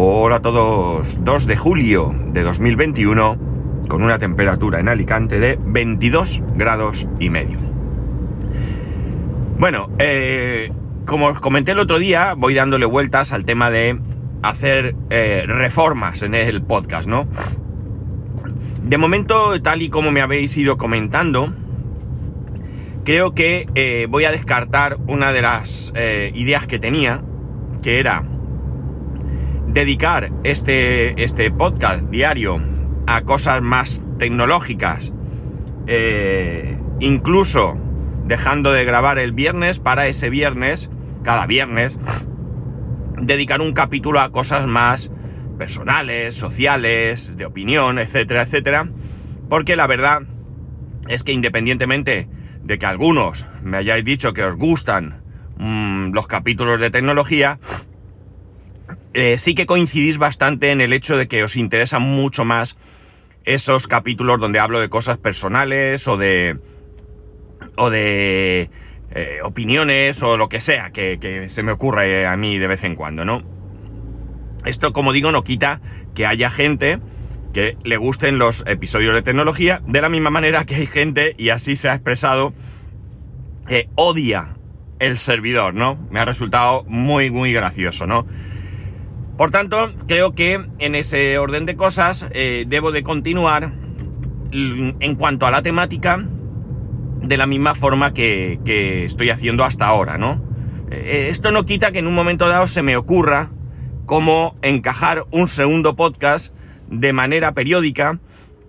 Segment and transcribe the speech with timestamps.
[0.00, 3.36] Hola a todos, 2 de julio de 2021
[3.88, 7.58] con una temperatura en Alicante de 22 grados y medio.
[9.58, 10.70] Bueno, eh,
[11.04, 13.98] como os comenté el otro día, voy dándole vueltas al tema de
[14.44, 17.26] hacer eh, reformas en el podcast, ¿no?
[18.84, 21.52] De momento, tal y como me habéis ido comentando,
[23.04, 25.92] creo que eh, voy a descartar una de las
[26.34, 27.20] ideas que tenía,
[27.82, 28.22] que era
[29.68, 32.60] dedicar este, este podcast diario
[33.06, 35.12] a cosas más tecnológicas,
[35.86, 37.78] eh, incluso
[38.24, 40.90] dejando de grabar el viernes para ese viernes,
[41.22, 41.98] cada viernes,
[43.16, 45.10] dedicar un capítulo a cosas más
[45.58, 48.88] personales, sociales, de opinión, etcétera, etcétera,
[49.48, 50.22] porque la verdad
[51.08, 52.28] es que independientemente
[52.62, 55.22] de que algunos me hayáis dicho que os gustan
[55.58, 57.58] mm, los capítulos de tecnología,
[59.20, 62.76] eh, sí que coincidís bastante en el hecho de que os interesan mucho más
[63.44, 66.56] esos capítulos donde hablo de cosas personales o de.
[67.76, 68.70] o de.
[69.10, 72.94] Eh, opiniones o lo que sea que, se me ocurre a mí de vez en
[72.94, 73.42] cuando, ¿no?
[74.64, 75.80] Esto, como digo, no quita
[76.14, 77.00] que haya gente
[77.52, 81.48] que le gusten los episodios de tecnología, de la misma manera que hay gente, y
[81.48, 82.52] así se ha expresado,
[83.66, 84.58] que odia
[85.00, 85.98] el servidor, ¿no?
[86.08, 88.24] Me ha resultado muy, muy gracioso, ¿no?
[89.38, 93.72] Por tanto, creo que en ese orden de cosas eh, debo de continuar
[94.50, 96.26] en cuanto a la temática
[97.22, 100.42] de la misma forma que, estoy haciendo hasta ahora, ¿no?
[100.90, 103.52] Eh, esto no quita que en un momento dado se me ocurra
[104.06, 106.52] cómo encajar un segundo podcast
[106.90, 108.18] de manera periódica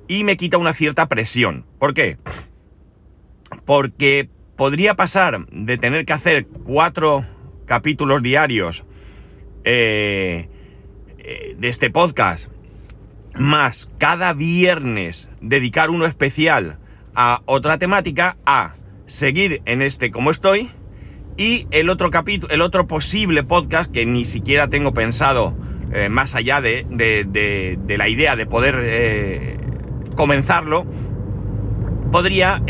[0.07, 1.65] y me quita una cierta presión.
[1.79, 2.19] ¿Por qué?
[3.65, 7.25] Porque podría pasar de tener que hacer cuatro
[7.65, 8.83] capítulos diarios
[9.63, 10.47] eh,
[11.57, 12.49] de este podcast,
[13.35, 16.77] más cada viernes dedicar uno especial
[17.15, 20.71] a otra temática, a seguir en este como estoy,
[21.37, 25.55] y el otro capítulo, el otro posible podcast que ni siquiera tengo pensado
[25.93, 29.57] eh, más allá de, de, la idea de poder eh,
[30.15, 30.85] comenzarlo,
[32.11, 32.61] podría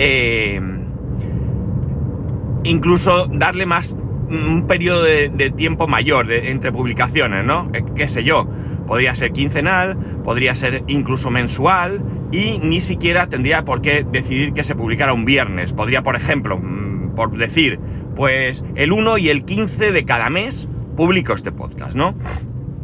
[2.64, 3.96] incluso darle más
[4.30, 7.70] un periodo de, tiempo mayor entre publicaciones, ¿no?
[7.74, 8.48] Eh, qué sé yo,
[8.88, 12.02] podría ser quincenal, podría ser incluso mensual
[12.32, 15.74] y ni siquiera tendría por qué decidir que se publicara un viernes.
[15.74, 17.80] Podría, por ejemplo, mm, por decir,
[18.16, 22.16] pues el 1 y el 15 de cada mes publico este podcast, ¿no?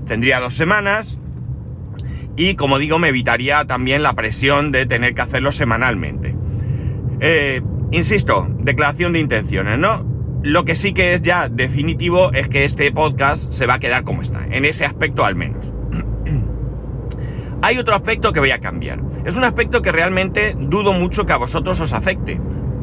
[0.08, 1.18] Tendría dos semanas
[2.38, 6.36] y, como digo, me evitaría también la presión de tener que hacerlo semanalmente.
[7.20, 10.15] Eh, insisto, declaración de intenciones, ¿no?
[10.46, 14.04] Lo que sí que es ya definitivo es que este podcast se va a quedar
[14.04, 15.74] como está, en ese aspecto al menos.
[17.64, 19.02] Hay otro aspecto que voy a cambiar.
[19.26, 22.40] Es un aspecto que realmente dudo mucho que a vosotros os afecte.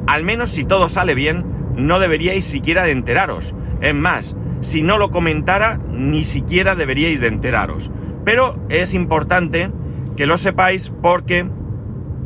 [0.08, 1.46] Al menos si todo sale bien,
[1.76, 3.54] no deberíais siquiera de enteraros.
[3.80, 7.92] Es más, si no lo comentara, ni siquiera deberíais de enteraros.
[8.24, 9.70] Pero es importante
[10.16, 11.46] que lo sepáis porque,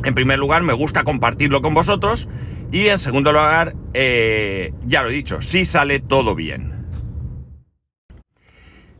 [0.03, 2.27] en primer lugar, me gusta compartirlo con vosotros
[2.71, 6.73] y en segundo lugar, eh, ya lo he dicho, si sale todo bien.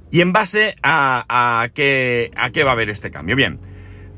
[0.10, 3.36] Y en base a, qué, a qué va a haber este cambio.
[3.36, 3.60] Bien,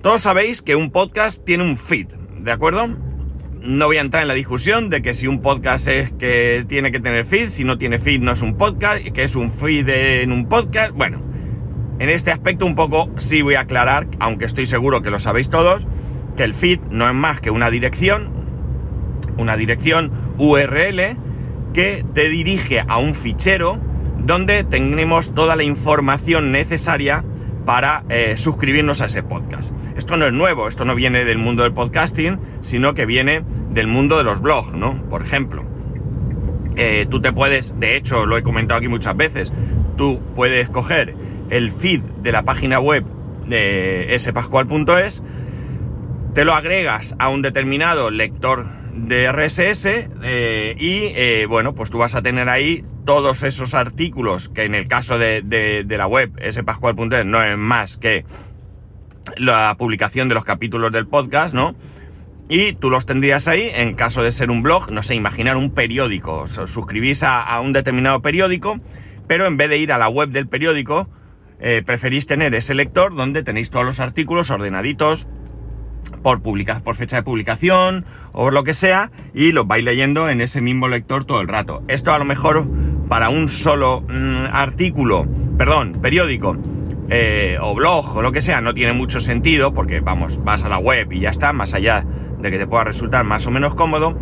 [0.01, 2.07] todos sabéis que un podcast tiene un feed,
[2.39, 2.87] ¿de acuerdo?
[3.61, 6.91] No voy a entrar en la discusión de que si un podcast es que tiene
[6.91, 9.89] que tener feed, si no tiene feed no es un podcast, que es un feed
[9.89, 10.91] en un podcast.
[10.93, 11.21] Bueno,
[11.99, 15.49] en este aspecto un poco sí voy a aclarar, aunque estoy seguro que lo sabéis
[15.49, 15.85] todos,
[16.37, 18.38] que el feed no es más que una dirección,
[19.39, 21.17] una dirección URL
[21.73, 23.79] que te dirige a un fichero
[24.19, 27.23] donde tenemos toda la información necesaria
[27.65, 29.71] para eh, suscribirnos a ese podcast.
[29.95, 33.87] Esto no es nuevo, esto no viene del mundo del podcasting, sino que viene del
[33.87, 34.95] mundo de los blogs, ¿no?
[35.09, 35.63] Por ejemplo,
[36.75, 39.51] eh, tú te puedes, de hecho lo he comentado aquí muchas veces,
[39.97, 41.15] tú puedes coger
[41.49, 43.05] el feed de la página web
[43.47, 45.21] de spascual.es,
[46.33, 49.85] te lo agregas a un determinado lector de RSS
[50.23, 54.75] eh, y eh, bueno, pues tú vas a tener ahí todos esos artículos que en
[54.75, 58.25] el caso de, la web spascual.es no es más que
[59.37, 61.75] la publicación de los capítulos del podcast, ¿no?
[62.49, 65.71] Y tú los tendrías ahí en caso de ser un blog, no sé, imaginar un
[65.71, 68.79] periódico, suscribís a, un determinado periódico,
[69.27, 71.07] pero en vez de ir a la web del periódico,
[71.59, 75.27] eh, preferís tener ese lector donde tenéis todos los artículos ordenaditos,
[76.21, 80.61] por, por fecha de publicación o lo que sea y los vais leyendo en ese
[80.61, 81.83] mismo lector todo el rato.
[81.87, 82.67] Esto a lo mejor
[83.07, 85.25] para un solo mm, artículo,
[85.57, 86.55] perdón, periódico,
[87.09, 90.69] eh, o blog o lo que sea, no tiene mucho sentido porque, vamos, vas a
[90.69, 92.05] la web y ya está, más allá
[92.39, 94.17] de que te pueda resultar más o menos cómodo.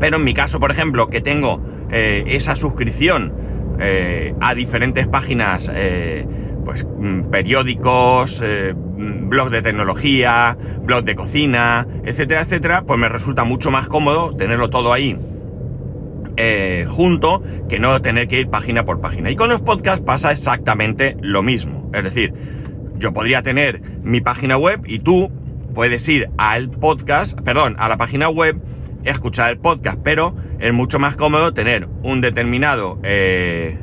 [0.00, 3.32] Pero en mi caso, por ejemplo, que tengo eh, esa suscripción
[3.80, 5.70] eh, a diferentes páginas,
[6.64, 8.42] pues mm, periódicos,
[8.98, 14.36] mm, blog de tecnología, blog de cocina, etcétera, etcétera, pues me resulta mucho más cómodo
[14.36, 15.18] tenerlo todo ahí
[16.40, 19.28] eh, junto que no tener que ir página por página.
[19.28, 21.90] Y con los podcasts pasa exactamente lo mismo.
[21.92, 22.32] Es decir,
[22.96, 25.32] yo podría tener mi página web y tú
[25.74, 28.62] puedes ir al podcast, perdón, a la página web,
[29.02, 33.76] escuchar el podcast, pero es mucho más cómodo tener un determinado, eh,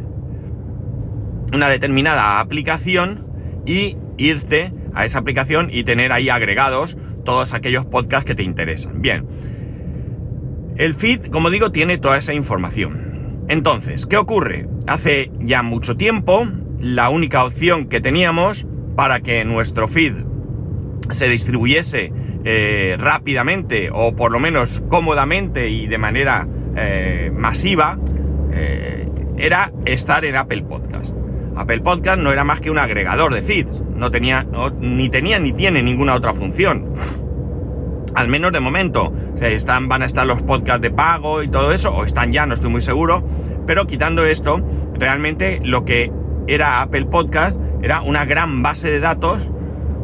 [1.54, 3.28] una determinada aplicación
[3.66, 9.02] y irte a esa aplicación y tener ahí agregados todos aquellos podcasts que te interesan.
[9.02, 9.26] Bien.
[10.78, 13.46] El feed, como digo, tiene toda esa información.
[13.48, 14.68] Entonces, ¿qué ocurre?
[14.88, 16.48] Hace ya mucho tiempo,
[16.80, 18.66] la única opción que teníamos
[18.96, 20.14] para que nuestro feed
[21.12, 22.12] se distribuyese
[22.44, 28.00] eh, rápidamente o por lo menos cómodamente y de manera eh, masiva
[28.54, 29.08] eh,
[29.38, 31.16] era estar en Apple Podcast.
[31.56, 34.46] Apple Podcast no era más que un agregador de feeds, no tenía,
[34.80, 36.94] ni tenía ni tiene ninguna otra función
[38.16, 39.14] al menos de momento.
[39.40, 42.56] están, van a estar los podcasts de pago y todo eso, o están ya, no
[42.56, 43.24] estoy muy seguro.
[43.68, 44.62] Pero quitando esto,
[44.94, 46.12] realmente lo que
[46.48, 49.52] era Apple Podcast era una gran base de datos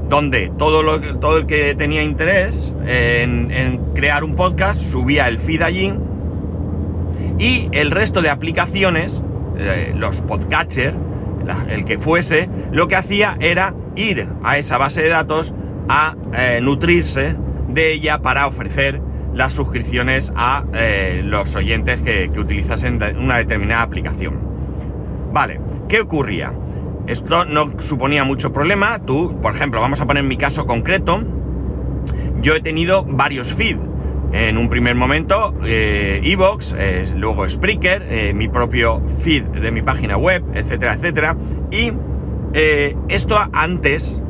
[0.09, 5.61] donde todo, lo, todo el que tenía interés en, crear un podcast subía el feed
[5.61, 5.93] allí
[7.39, 9.21] y el resto de aplicaciones,
[9.57, 10.97] eh, los podcatchers,
[11.69, 15.53] el que fuese, lo que hacía era ir a esa base de datos
[15.89, 17.35] a eh, nutrirse
[17.67, 19.01] de ella para ofrecer
[19.33, 24.39] las suscripciones a eh, los oyentes que, que utilizasen una determinada aplicación.
[25.33, 26.53] Vale, ¿qué ocurría?
[27.07, 28.99] Esto no suponía mucho problema.
[28.99, 31.23] Tú, por ejemplo, vamos a poner mi caso concreto.
[32.41, 33.90] Yo he tenido varios feeds.
[34.33, 36.73] En un primer momento, eh, Evox,
[37.15, 41.35] luego Spreaker, eh, mi propio feed de mi página web, etcétera, etcétera.
[41.69, 41.91] Y
[43.07, 44.21] esto antes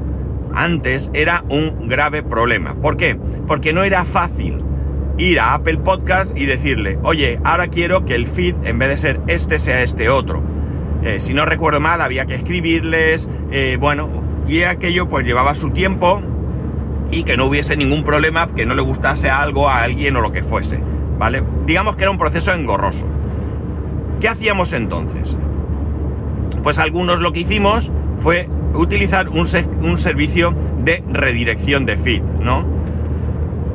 [0.54, 2.76] antes era un grave problema.
[2.76, 3.18] ¿Por qué?
[3.48, 4.64] Porque no era fácil
[5.18, 8.98] ir a Apple Podcast y decirle, oye, ahora quiero que el feed, en vez de
[8.98, 10.44] ser este, sea este otro.
[11.04, 14.10] Eh, si no recuerdo mal, había que escribirles, eh, bueno,
[14.48, 16.22] y aquello pues llevaba su tiempo
[17.12, 20.32] y que no hubiese ningún problema, que no le gustase algo a alguien o lo
[20.32, 20.80] que fuese,
[21.20, 21.44] ¿vale?
[21.66, 23.06] Digamos que era un proceso engorroso.
[24.20, 25.36] ¿Qué hacíamos entonces?
[26.64, 32.66] Pues algunos lo que hicimos fue utilizar un, servicio de redirección de feed, ¿no?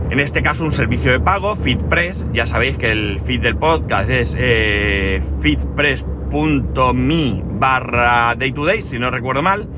[0.08, 4.08] En este caso un servicio de pago, FeedPress, ya sabéis que el feed del podcast
[4.08, 9.68] es eh, feedpress.me barra day to day, si no recuerdo mal.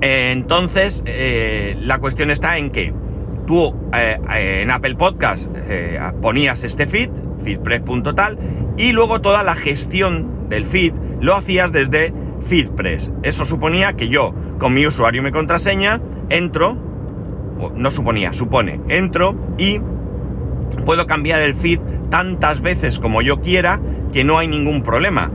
[0.00, 2.92] Entonces, eh, la cuestión está en que
[3.46, 4.18] tú eh,
[4.62, 5.48] en Apple Podcast
[6.20, 7.10] ponías este feed,
[7.42, 8.38] feedpress.tal,
[8.76, 12.12] y luego toda la gestión del feed lo hacías desde
[12.46, 13.10] FeedPress.
[13.22, 16.76] Eso suponía que yo, con mi usuario y mi contraseña, entro,
[17.74, 19.80] no suponía, supone, entro y
[20.84, 23.80] puedo cambiar el feed tantas veces como yo quiera
[24.12, 25.30] que no hay ningún problema.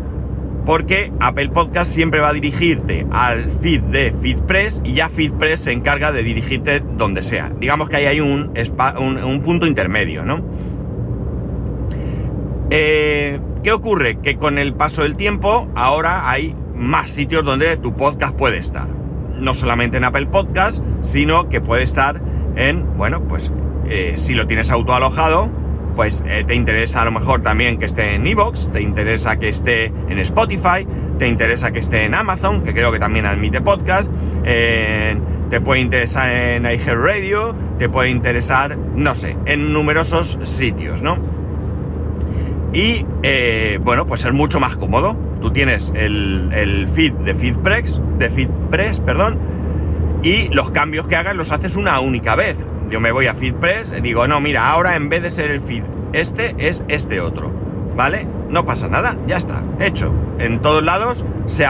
[0.66, 5.72] Porque Apple Podcast siempre va a dirigirte al feed de FeedPress y ya FeedPress se
[5.72, 7.52] encarga de dirigirte donde sea.
[7.60, 8.52] Digamos que ahí hay un,
[8.98, 10.42] un, punto intermedio, ¿no?
[12.70, 14.20] Eh, ¿Qué ocurre?
[14.20, 18.88] Que con el paso del tiempo ahora hay más sitios donde tu podcast puede estar.
[19.40, 22.22] No solamente en Apple Podcast, sino que puede estar
[22.56, 23.52] en, bueno, pues
[23.88, 25.50] eh, si lo tienes autoalojado,
[25.96, 29.50] pues eh, te interesa a lo mejor también que esté en Evox, te interesa que
[29.50, 34.10] esté en Spotify, te interesa que esté en Amazon, que creo que también admite podcast,
[34.44, 41.18] te puede interesar en iHeartRadio, te puede interesar, no sé, en numerosos sitios, ¿no?
[42.74, 48.30] Y eh, bueno, pues es mucho más cómodo tú tienes el, feed de FeedPress, de
[48.30, 49.40] FeedPress, perdón,
[50.24, 52.56] y los cambios que hagas los haces una única vez.
[52.92, 55.84] Yo me voy a FeedPress, digo, no, mira, ahora en vez de ser el feed
[56.12, 57.50] este, es este otro,
[57.96, 58.28] ¿vale?
[58.50, 60.14] No pasa nada, ya está, hecho.
[60.40, 61.66] En todos lados se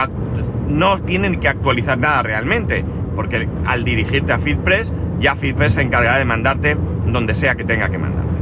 [0.68, 6.18] no tienen que actualizar nada realmente, porque al dirigirte a FeedPress, ya FeedPress se encargará
[6.18, 6.76] de mandarte
[7.06, 8.38] donde sea que tenga que mandarte.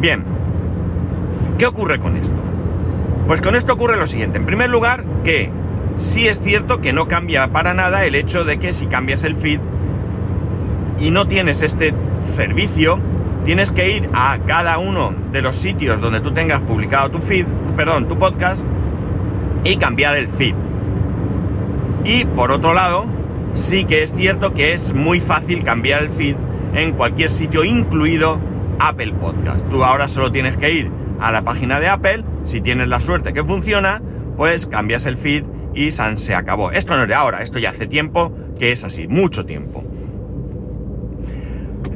[0.00, 0.22] Bien,
[1.58, 2.40] ¿qué ocurre con esto?
[3.26, 4.38] Pues con esto ocurre lo siguiente.
[4.38, 5.50] En primer lugar, que
[5.96, 9.34] sí es cierto que no cambia para nada el hecho de que si cambias el
[9.34, 9.58] feed
[11.00, 13.00] y no tienes este servicio,
[13.44, 17.46] tienes que ir a cada uno de los sitios donde tú tengas publicado tu feed,
[17.76, 18.62] perdón, tu podcast,
[19.64, 20.54] y cambiar el feed.
[22.04, 23.06] Y por otro lado,
[23.54, 26.36] sí que es cierto que es muy fácil cambiar el feed
[26.74, 28.38] en cualquier sitio, incluido
[28.78, 29.68] Apple Podcast.
[29.70, 33.32] Tú ahora solo tienes que ir a la página de Apple, si tienes la suerte
[33.32, 34.02] que funciona,
[34.36, 36.72] pues cambias el feed y se acabó.
[36.72, 39.84] Esto no es de ahora, esto ya hace tiempo que es así, mucho tiempo.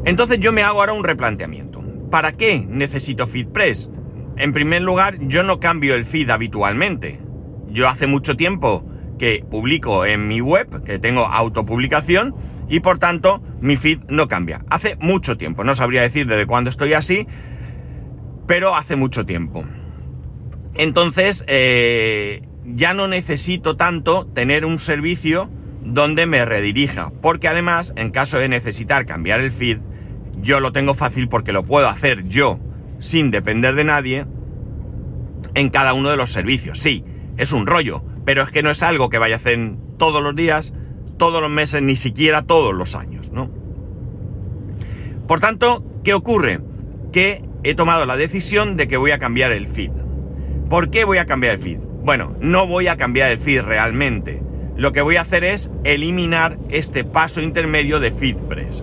[0.05, 1.83] Entonces yo me hago ahora un replanteamiento.
[2.11, 3.89] ¿Para qué necesito FeedPress?
[4.37, 7.21] En primer lugar, yo no cambio el feed habitualmente.
[7.69, 8.85] Yo hace mucho tiempo
[9.19, 12.35] que publico en mi web, que tengo autopublicación,
[12.69, 14.65] y por tanto mi feed no cambia.
[14.69, 17.27] Hace mucho tiempo, no sabría decir desde cuándo estoy así,
[18.47, 19.65] pero hace mucho tiempo.
[20.75, 25.51] Entonces, eh, ya no necesito tanto tener un servicio
[25.83, 29.79] donde me redirija, porque además, en caso de necesitar cambiar el feed,
[30.45, 32.61] yo lo tengo fácil porque lo puedo hacer yo,
[33.01, 34.27] sin depender de nadie,
[35.55, 36.79] en cada uno de los servicios.
[36.79, 37.05] Sí,
[37.37, 40.37] es un rollo, pero es que no es algo que vaya a hacer todos los
[40.37, 40.73] días,
[41.17, 43.51] todos los meses, ni siquiera todos los años, ¿no?
[45.27, 46.61] Por tanto, ¿qué ocurre?
[47.13, 49.91] Que he tomado la decisión de que voy a cambiar el feed.
[50.69, 51.79] ¿Por qué voy a cambiar el feed?
[51.79, 54.43] Bueno, no voy a cambiar el feed realmente.
[54.77, 58.83] Lo que voy a hacer es eliminar este paso intermedio de FeedPress.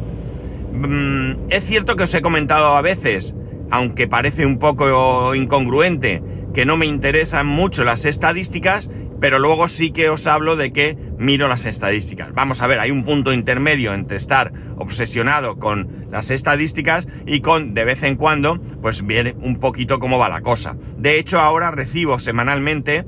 [0.88, 3.36] Mm, es cierto que os he comentado a veces,
[3.70, 6.24] aunque parece un poco incongruente,
[6.54, 10.98] que no me interesan mucho las estadísticas, pero luego sí que os hablo de que
[11.20, 12.34] miro las estadísticas.
[12.34, 17.76] Vamos a ver, hay un punto intermedio entre estar obsesionado con las estadísticas y con
[17.76, 20.76] de vez en cuando, pues viene un poquito cómo va la cosa.
[20.98, 23.06] De hecho, ahora recibo semanalmente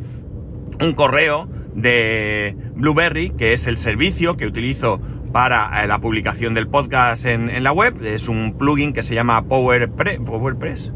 [0.80, 5.02] un correo de Blueberry, que es el servicio que utilizo
[5.34, 8.02] para eh, la publicación del podcast en, la web.
[8.06, 10.20] Es un plugin que se llama PowerPress.
[10.20, 10.94] ¿PowerPress?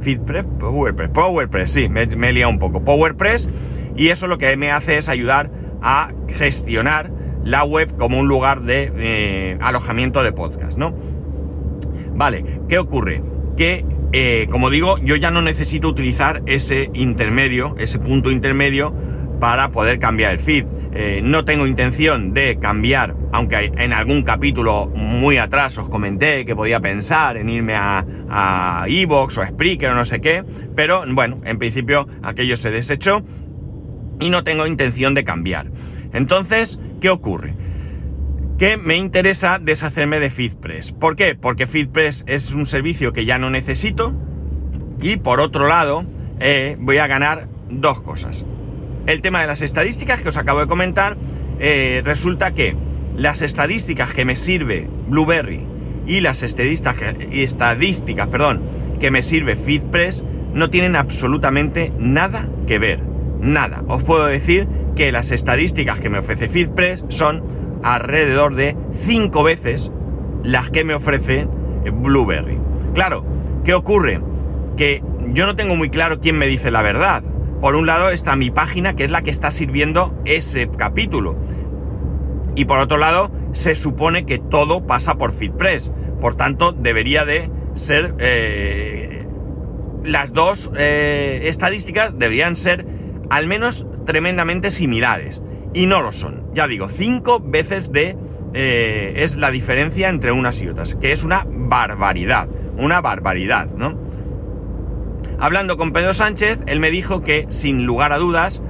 [0.00, 2.84] FeedPress, PowerPress, PowerPress, sí, me, he liado un poco.
[2.84, 3.48] PowerPress
[3.96, 5.50] y eso lo que me hace es ayudar
[5.82, 7.10] a gestionar
[7.44, 10.94] la web como un lugar de eh, alojamiento de podcast, ¿no?
[12.14, 13.22] Vale, ¿qué ocurre?
[13.56, 18.94] Que, eh, como digo, yo ya no necesito utilizar ese intermedio, ese punto intermedio,
[19.40, 20.66] para poder cambiar el feed.
[20.98, 26.56] Eh, no tengo intención de cambiar, aunque en algún capítulo muy atrás os comenté que
[26.56, 30.42] podía pensar en irme a Evox o Spreaker o no sé qué,
[30.74, 33.22] pero bueno, en principio aquello se desechó
[34.20, 35.70] y no tengo intención de cambiar.
[36.14, 37.52] Entonces, ¿qué ocurre?
[38.56, 40.92] Que me interesa deshacerme de FeedPress.
[40.92, 41.34] ¿Por qué?
[41.34, 44.14] Porque FeedPress es un servicio que ya no necesito
[45.02, 46.06] y por otro lado
[46.40, 48.46] eh, voy a ganar dos cosas.
[49.06, 51.16] El tema de las estadísticas que os acabo de comentar,
[51.60, 52.76] eh, resulta que
[53.16, 55.64] las estadísticas que me sirve Blueberry
[56.08, 57.04] y las estadísticas,
[58.28, 58.62] perdón,
[58.98, 63.00] que me sirve FeedPress no tienen absolutamente nada que ver
[63.40, 63.84] nada.
[63.86, 67.44] Os puedo decir que las estadísticas que me ofrece FeedPress son
[67.84, 69.92] alrededor de 5 veces
[70.42, 71.46] las que me ofrece
[71.92, 72.58] Blueberry.
[72.92, 73.24] Claro,
[73.64, 74.20] ¿qué ocurre?
[74.76, 77.22] Que yo no tengo muy claro quién me dice la verdad.
[77.66, 81.36] Por un lado está mi página, que es la que está sirviendo ese capítulo.
[82.54, 85.90] Y por otro lado, se supone que todo pasa por FeedPress.
[86.20, 88.14] Por tanto, debería de ser...
[88.20, 89.26] Eh,
[90.04, 92.86] las dos eh, estadísticas deberían ser
[93.30, 95.42] al menos tremendamente similares.
[95.74, 96.44] Y no lo son.
[96.54, 98.16] Ya digo, cinco veces de...
[98.54, 104.05] Eh, es la diferencia entre unas y otras, que es una barbaridad, una barbaridad, ¿no?
[105.38, 108.62] Hablando con Pedro Sánchez, él me dijo que, sin lugar a dudas,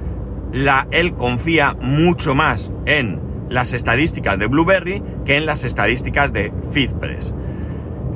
[0.91, 7.33] él confía mucho más en las estadísticas de Blueberry que en las estadísticas de FeedPress.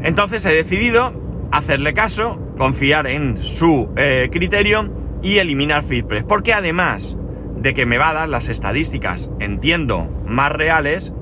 [0.04, 1.14] Entonces he decidido
[1.52, 4.92] hacerle caso, confiar en su eh, criterio
[5.22, 6.24] y eliminar FeedPress.
[6.24, 7.16] Porque además
[7.58, 11.14] de que me va a dar las estadísticas, entiendo, más reales,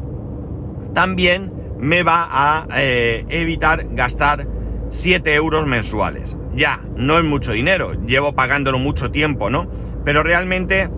[0.93, 4.48] también me va a eh, evitar gastar
[4.89, 6.38] 7 euros mensuales.
[6.56, 9.70] Ya, no es mucho dinero, llevo pagándolo mucho tiempo, ¿no?
[10.03, 10.89] Pero realmente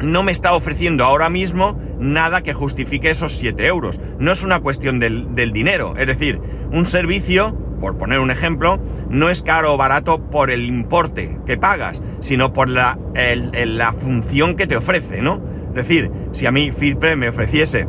[0.00, 4.00] no me está ofreciendo ahora mismo nada que justifique esos 7 euros.
[4.18, 8.78] No es una cuestión del, del dinero, es decir, un servicio por poner un ejemplo,
[9.08, 14.56] no es caro o barato por el importe que pagas, sino por la, la función
[14.56, 15.40] que te ofrece, ¿no?
[15.68, 17.86] Es decir, si a mí FeedPress me ofreciese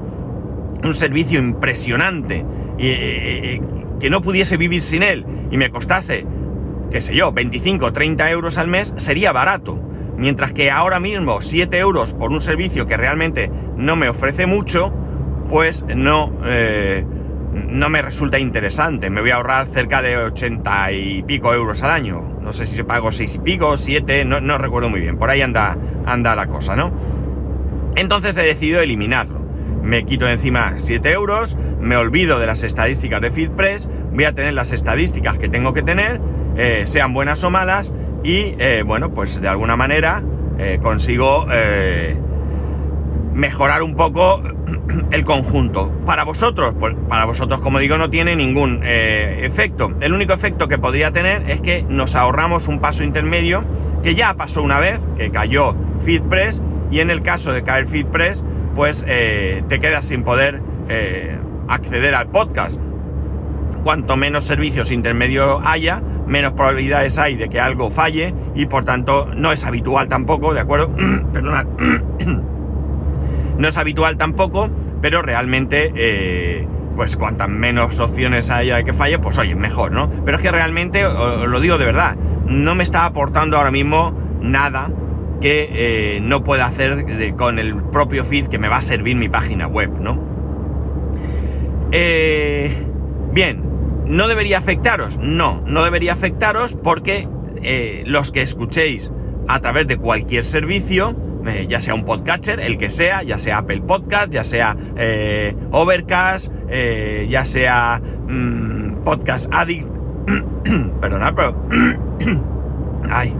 [0.84, 2.46] un servicio impresionante
[2.78, 3.60] y,
[4.00, 6.26] que no pudiese vivir sin él y me costase,
[6.90, 9.80] qué sé yo, 25 o 30 euros al mes, sería barato.
[10.18, 14.94] Mientras que ahora mismo 7 euros por un servicio que realmente no me ofrece mucho,
[15.50, 16.34] pues no...
[16.46, 17.06] Eh,
[17.52, 19.10] no me resulta interesante.
[19.10, 22.38] Me voy a ahorrar cerca de 80 y pico euros al año.
[22.42, 25.18] No sé si se pago 6 y pico, 7, no, recuerdo muy bien.
[25.18, 26.92] Por ahí anda, anda la cosa, ¿no?
[27.96, 29.40] Entonces he decidido eliminarlo.
[29.84, 34.54] Me quito encima 7 euros, me olvido de las estadísticas de FeedPress, voy a tener
[34.54, 36.20] las estadísticas que tengo que tener,
[36.62, 40.22] eh, sean buenas o malas, y eh, bueno, pues de alguna manera
[40.58, 41.48] eh, consigo
[43.34, 44.42] mejorar un poco
[45.12, 45.90] el conjunto.
[46.06, 49.94] Para vosotros, pues para vosotros, como digo, no tiene ningún efecto.
[50.02, 53.64] El único efecto que podría tener es que nos ahorramos un paso intermedio
[54.04, 56.62] que ya pasó una vez, que cayó FeedPress,
[56.92, 58.44] y en el caso de caer FeedPress,
[58.76, 60.62] pues te quedas sin poder
[61.70, 62.82] acceder al podcast.
[63.86, 69.28] Cuanto menos servicios intermedios haya, menos probabilidades hay de que algo falle y por tanto
[69.36, 70.96] no es habitual tampoco, ¿de acuerdo?
[71.34, 71.66] Perdonad.
[73.58, 74.70] no es habitual tampoco,
[75.02, 80.10] pero realmente, eh, pues cuantas menos opciones haya de que falle, pues oye, mejor, ¿no?
[80.24, 84.14] Pero es que realmente, os lo digo de verdad, no me está aportando ahora mismo
[84.42, 84.90] nada
[85.42, 87.06] que eh, no pueda hacer
[87.38, 90.20] con el propio feed que me va a servir mi página web, ¿no?
[91.92, 92.86] Eh,
[93.32, 93.69] bien,
[94.10, 95.18] ¿no debería afectaros?
[95.22, 97.30] No, no debería afectaros porque
[97.62, 99.12] eh, los que escuchéis
[99.48, 101.16] a través de cualquier servicio,
[101.48, 104.76] eh, ya sea un podcatcher, el que sea, ya sea Apple Podcast, ya sea
[105.72, 106.52] Overcast,
[107.30, 109.88] ya sea mm, Podcast Addict,
[111.00, 111.56] perdonad, pero...
[113.10, 113.34] ay,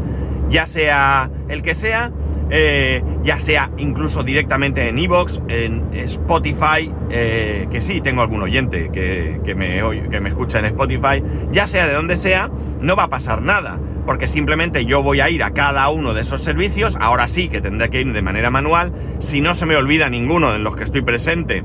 [0.50, 2.12] ya sea el que sea,
[2.52, 8.90] eh, ya sea incluso directamente en Evox, en Spotify, eh, que sí, tengo algún oyente
[8.92, 12.50] que, me, que me escucha en Spotify, ya sea de donde sea,
[12.82, 16.22] no va a pasar nada, porque simplemente yo voy a ir a cada uno de
[16.22, 19.76] esos servicios, ahora sí que tendré que ir de manera manual, si no se me
[19.76, 21.64] olvida ninguno en los que estoy presente,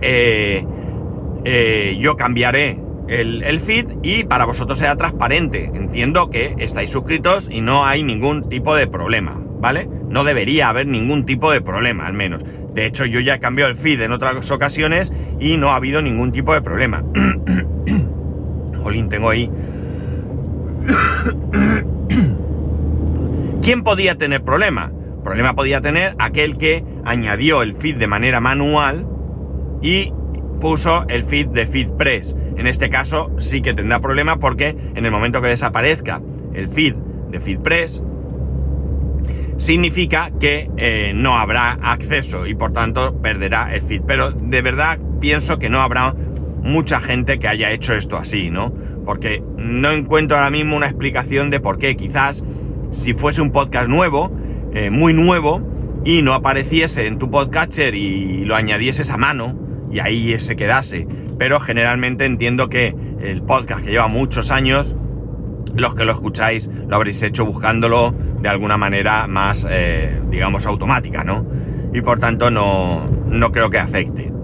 [0.00, 0.66] eh,
[2.00, 5.70] yo cambiaré el, el, feed y para vosotros sea transparente.
[5.72, 9.40] Entiendo que estáis suscritos y no hay ningún tipo de problema.
[9.60, 9.88] ¿Vale?
[10.08, 12.42] No debería haber ningún tipo de problema, al menos.
[12.74, 16.02] De hecho, yo ya he cambiado el feed en otras ocasiones y no ha habido
[16.02, 17.04] ningún tipo de problema.
[18.82, 19.50] Jolín, tengo ahí.
[23.62, 24.92] ¿Quién podía tener problema?
[25.24, 29.06] Problema podía tener aquel que añadió el feed de manera manual
[29.82, 30.12] y
[30.60, 32.36] puso el feed de FeedPress.
[32.56, 36.22] En este caso sí que tendrá problema porque en el momento que desaparezca
[36.54, 36.94] el feed
[37.30, 38.02] de FeedPress,
[39.58, 44.02] significa que eh, no habrá acceso y por tanto perderá el feed.
[44.06, 46.14] Pero de verdad pienso que no habrá
[46.62, 48.72] mucha gente que haya hecho esto así, ¿no?
[49.04, 51.96] Porque no encuentro ahora mismo una explicación de por qué.
[51.96, 52.42] Quizás
[52.90, 54.32] si fuese un podcast nuevo,
[54.74, 55.60] eh, muy nuevo,
[56.04, 59.58] y no apareciese en tu podcatcher y lo añadieses a mano
[59.90, 61.06] y ahí se quedase.
[61.38, 64.94] Pero generalmente entiendo que el podcast que lleva muchos años,
[65.74, 71.24] los que lo escucháis lo habréis hecho buscándolo de alguna manera más, eh, digamos, automática,
[71.24, 71.46] ¿no?
[71.92, 74.32] Y por tanto no, no creo que afecte.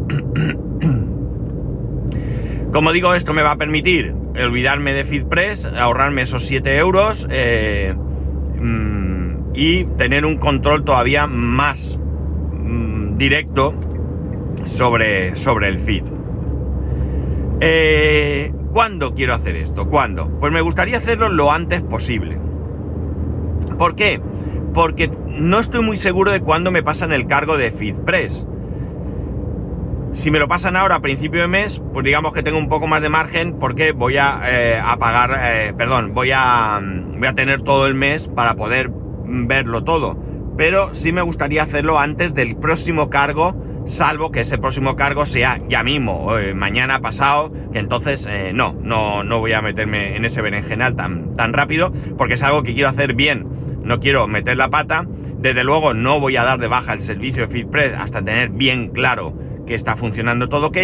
[2.73, 7.95] Como digo, esto me va a permitir olvidarme de FeedPress, ahorrarme esos 7 euros eh,
[8.59, 11.99] mm, y tener un control todavía más
[12.53, 13.75] mm, directo
[14.65, 16.03] sobre, sobre el feed.
[17.61, 19.89] Eh, ¿Cuándo quiero hacer esto?
[19.89, 20.29] ¿Cuándo?
[20.41, 22.39] Pues me gustaría hacerlo lo antes posible.
[23.79, 24.21] ¿Por qué?
[24.73, 28.47] Porque no estoy muy seguro de cuándo me pasan el cargo de FeedPress.
[30.13, 32.87] Si me lo pasan ahora a principio de mes, pues digamos que tengo un poco
[32.87, 37.35] más de margen porque voy a, eh, pagar, eh, perdón, voy a, mm, voy a
[37.35, 38.93] tener todo el mes para poder
[39.25, 40.17] verlo todo.
[40.57, 45.61] Pero sí me gustaría hacerlo antes del próximo cargo, salvo que ese próximo cargo sea
[45.69, 50.43] ya mismo, eh, mañana, pasado, que entonces no, no, no voy a meterme en ese
[50.43, 54.71] berenjenal tan, tan rápido, porque es algo que quiero hacer bien no quiero meter la
[54.71, 55.07] pata.
[55.39, 58.89] Desde luego no voy a dar de baja el servicio de FeedPress hasta tener bien
[58.89, 59.35] claro
[59.67, 60.79] que está funcionando todo ok.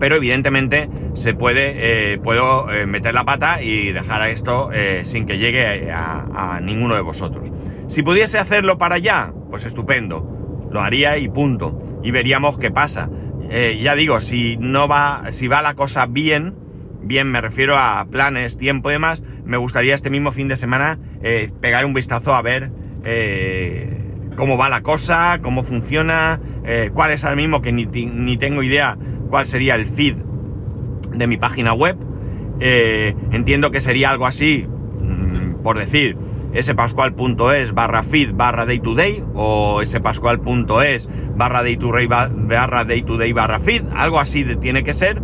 [0.00, 5.02] Pero evidentemente se puede, eh, puedo eh, meter la pata y dejar a esto eh,
[5.04, 7.50] sin que llegue a, ninguno de vosotros.
[7.86, 10.39] Si pudiese hacerlo para allá, pues estupendo.
[10.70, 12.00] Lo haría y punto.
[12.02, 13.10] Y veríamos qué pasa.
[13.50, 16.54] ya digo, si no va, si va la cosa bien,
[17.02, 20.98] bien me refiero a planes, tiempo y demás, me gustaría este mismo fin de semana
[21.22, 22.70] eh, pegar un vistazo a ver
[23.04, 23.96] eh,
[24.36, 28.96] cómo va la cosa, cómo funciona, eh, cuál es ahora mismo, que ni, tengo idea
[29.28, 30.16] cuál sería el feed
[31.12, 31.96] de mi página web.
[32.60, 36.16] entiendo que sería algo así, mm, por decir,
[36.58, 41.76] spascual.es barra feed barra day o spascual.es barra day
[42.08, 42.84] barra
[43.34, 45.22] barra feed, algo así tiene que ser,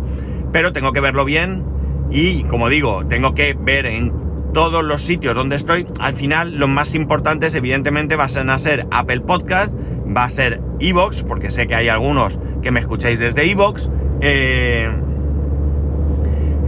[0.51, 1.63] pero tengo que verlo bien
[2.09, 4.13] y como digo, tengo que ver en
[4.53, 5.85] todos los sitios donde estoy.
[5.99, 9.71] Al final, los más importantes, evidentemente, van a ser Apple Podcast
[10.15, 13.89] va a ser Evox, porque sé que hay algunos que me escucháis desde Evox.
[14.21, 14.89] Eh,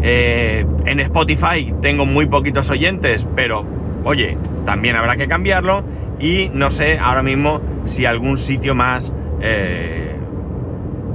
[0.02, 3.66] eh, en Spotify tengo muy poquitos oyentes, pero
[4.04, 5.84] oye, también habrá que cambiarlo.
[6.20, 10.16] Y no sé ahora mismo si algún sitio más eh,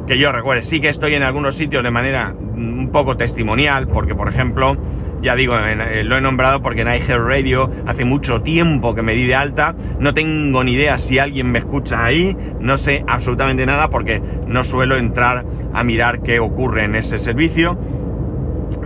[0.06, 0.62] que yo recuerde.
[0.62, 4.76] Sí que estoy en algunos sitios de manera un poco testimonial, porque por ejemplo,
[5.22, 9.14] ya digo, eh, lo he nombrado porque en iHeart Radio hace mucho tiempo que me
[9.14, 13.66] di de alta, no tengo ni idea si alguien me escucha ahí, no sé absolutamente
[13.66, 17.78] nada porque no suelo entrar a mirar qué ocurre en ese servicio,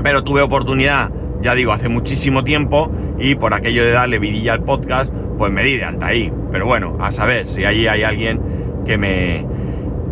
[0.03, 1.11] pero tuve oportunidad,
[1.43, 5.63] ya digo, hace muchísimo tiempo y por aquello de darle vidilla al podcast, pues me
[5.63, 6.33] di de alta ahí.
[6.51, 8.41] Pero bueno, a saber si ahí hay alguien
[8.85, 9.47] que me,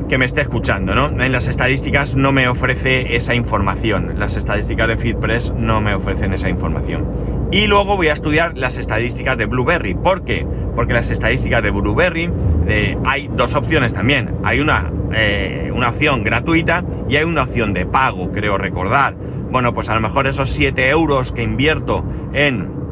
[0.08, 1.06] que me esté escuchando, ¿no?
[1.22, 4.18] En las estadísticas no me ofrece esa información.
[4.18, 7.06] Las estadísticas de FeedPress no me ofrecen esa información.
[7.50, 9.94] Y luego voy a estudiar las estadísticas de Blueberry.
[9.94, 10.46] ¿Por qué?
[10.74, 12.30] Porque las estadísticas de Blueberry
[12.68, 14.34] eh, hay dos opciones también.
[14.44, 19.14] Hay una, eh, una opción gratuita y hay una opción de pago, creo recordar.
[19.50, 22.85] Bueno, pues a lo mejor esos 7 euros que invierto en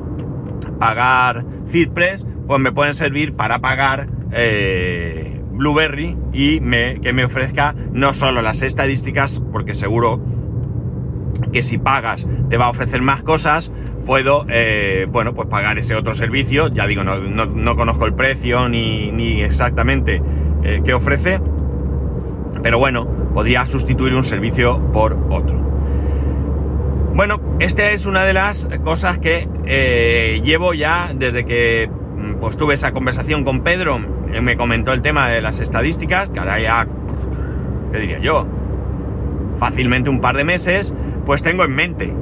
[0.79, 6.61] pagar FeedPress, pues me pueden servir para pagar eh, Blueberry y
[7.01, 10.21] que me ofrezca no solo las estadísticas, porque seguro
[11.53, 13.73] que si pagas te va a ofrecer más cosas,
[14.05, 16.69] puedo, eh, bueno, pues pagar ese otro servicio.
[16.69, 20.23] Ya digo, no, conozco el precio ni, exactamente
[20.63, 21.41] eh, qué ofrece,
[22.63, 25.64] pero bueno, podría sustituir un servicio por otro.
[27.15, 32.57] Bueno, esta es una de las cosas que eh, llevo ya desde que mm, pues,
[32.57, 34.01] tuve esa conversación con Pedro
[34.43, 36.89] me comentó el tema de las estadísticas, que ahora ya,
[37.93, 38.47] ¿qué diría yo?
[39.59, 40.93] Fácilmente un par de meses,
[41.25, 42.13] pues tengo en mente.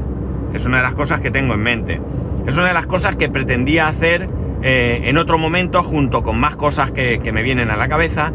[0.53, 2.01] Es una de las cosas que tengo en mente.
[2.47, 4.29] Es una de las cosas que pretendía hacer
[4.63, 8.33] eh, en otro momento junto con más cosas que, me vienen a la cabeza,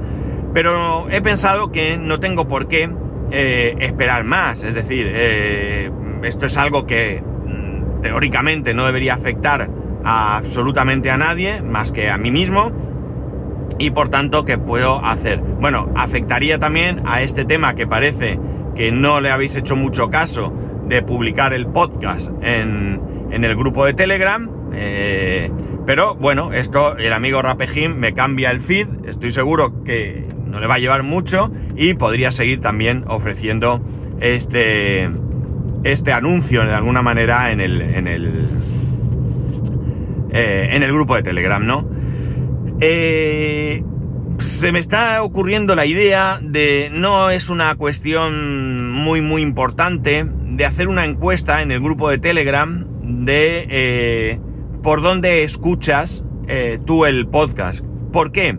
[0.54, 2.90] pero he pensado que no tengo por qué
[3.30, 4.64] eh, esperar más.
[4.64, 5.12] Es decir,
[6.24, 9.70] esto es algo que mm, teóricamente no debería afectar
[10.04, 12.72] absolutamente a nadie, más que a mí mismo
[13.80, 15.40] y por tanto ¿qué puedo hacer?
[15.40, 18.40] Bueno, afectaría también a este tema que parece
[18.76, 20.54] que no le habéis hecho mucho caso
[20.88, 23.02] de publicar el podcast en,
[23.32, 24.50] el grupo de Telegram.
[24.74, 25.52] Eh,
[25.86, 30.68] pero bueno, esto el amigo Rapejim me cambia el feed, estoy seguro que no le
[30.68, 33.82] va a llevar mucho y podría seguir también ofreciendo
[34.20, 35.10] este,
[35.92, 38.48] este anuncio de alguna manera en el, en el,
[40.32, 41.90] eh, en el grupo de Telegram, ¿no?
[42.80, 43.84] Eh,
[44.38, 50.26] se me está ocurriendo la idea de, no es una cuestión muy muy importante,
[50.58, 54.40] de hacer una encuesta en el grupo de Telegram de eh,
[54.84, 57.84] por dónde escuchas eh, tú el podcast.
[58.12, 58.58] ¿Por qué?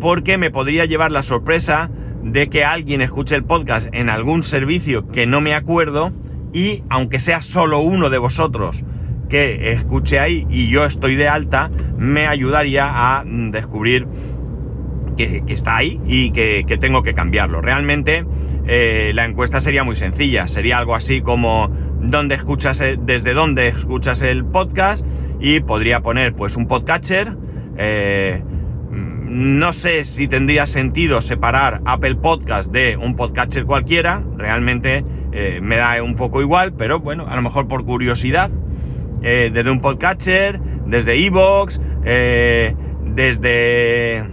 [0.00, 1.90] Porque me podría llevar la sorpresa
[2.22, 6.12] de que alguien escuche el podcast en algún servicio que no me acuerdo
[6.56, 8.82] y aunque sea solo uno de vosotros
[9.28, 12.88] que escuche ahí y yo estoy de alta, me ayudaría
[13.18, 14.08] a descubrir
[15.18, 17.60] que, está ahí y que, tengo que cambiarlo.
[17.60, 18.24] Realmente
[18.66, 24.22] eh, la encuesta sería muy sencilla, sería algo así como dónde escuchas, desde dónde escuchas
[24.22, 25.04] el podcast
[25.38, 27.36] y podría poner pues un podcatcher.
[27.76, 28.42] Eh,
[28.90, 35.04] no sé si tendría sentido separar Apple Podcast de un podcatcher cualquiera, realmente
[35.38, 38.50] eh, me da un poco igual, pero bueno, a lo mejor por curiosidad
[39.22, 44.24] eh, desde un podcatcher, desde Evox, eh, desde,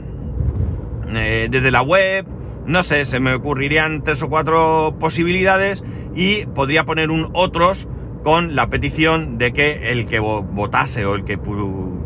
[1.50, 2.26] desde la web,
[2.66, 5.84] no sé, se me ocurrirían tres o cuatro posibilidades
[6.16, 7.90] y podría poner un otros
[8.24, 11.38] con la petición de que el que votase o el que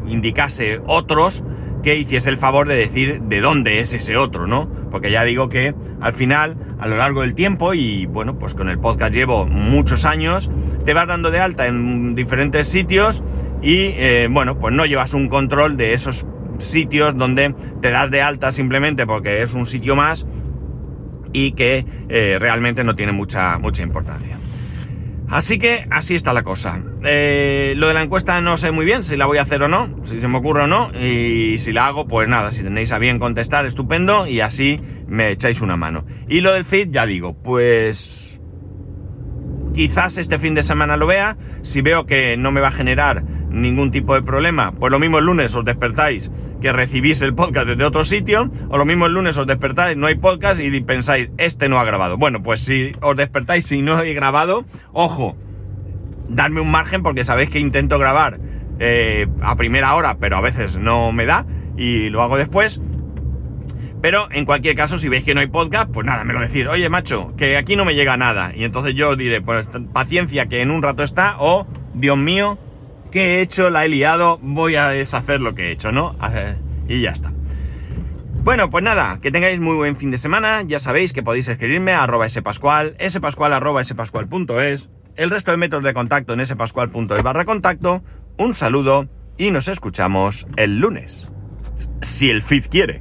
[0.07, 1.43] indicase otros
[1.83, 4.69] que hiciese el favor de decir de dónde es ese otro, ¿no?
[4.91, 8.69] Porque ya digo que al final, a lo largo del tiempo, y bueno, pues con
[8.69, 10.49] el podcast llevo muchos años,
[10.85, 13.23] te vas dando de alta en diferentes sitios
[13.61, 16.25] y eh, bueno, pues no llevas un control de esos
[16.59, 20.25] sitios donde te das de alta simplemente porque es un sitio más
[21.33, 24.37] y que eh, realmente no tiene mucha, mucha importancia.
[25.29, 26.81] Así que así está la cosa.
[27.03, 29.67] Eh, lo de la encuesta no sé muy bien si la voy a hacer o
[29.67, 32.91] no, si se me ocurre o no, y si la hago, pues nada, si tenéis
[32.91, 36.05] a bien contestar, estupendo, y así me echáis una mano.
[36.29, 38.27] Y lo del feed, ya digo, pues
[39.77, 41.37] Quizás este fin de semana lo vea.
[41.61, 45.19] Si veo que no me va a generar ningún tipo de problema, pues lo mismo
[45.19, 46.29] el lunes os despertáis
[46.61, 50.07] que recibís el podcast desde otro sitio, o lo mismo el lunes os despertáis, no
[50.07, 52.17] hay podcast y pensáis, este no ha grabado.
[52.17, 55.37] Bueno, pues si os despertáis y no he grabado, ojo,
[56.29, 58.39] dadme un margen porque sabéis que intento grabar
[58.79, 61.45] eh, a primera hora, pero a veces no me da
[61.77, 62.81] y lo hago después.
[64.01, 66.67] Pero en cualquier caso, si veis que no hay podcast, pues nada, me lo decís,
[66.67, 68.51] oye macho, que aquí no me llega nada.
[68.55, 72.59] Y entonces yo os diré, pues paciencia que en un rato está, o Dios mío,
[73.11, 73.69] ¿qué he hecho?
[73.69, 76.15] La he liado, voy a deshacer lo que he hecho, ¿no?
[76.87, 77.33] Y ya está.
[78.43, 80.61] Bueno, pues nada, que tengáis muy buen fin de semana.
[80.61, 85.93] Ya sabéis que podéis escribirme a arroba spascual, spascual arroba el resto de métodos de
[85.93, 88.03] contacto en spascual.es barra contacto.
[88.37, 91.27] Un saludo y nos escuchamos el lunes.
[92.01, 92.99] Si el feed quiere.